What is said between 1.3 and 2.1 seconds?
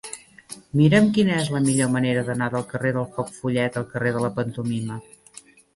és la millor